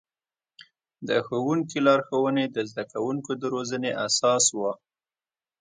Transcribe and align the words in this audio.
د 1.07 1.09
ښوونکي 1.25 1.79
لارښوونې 1.87 2.45
د 2.55 2.57
زده 2.69 2.83
کوونکو 2.91 3.31
د 3.41 3.43
روزنې 3.53 3.91
اساس 4.05 4.45
و. 4.57 4.59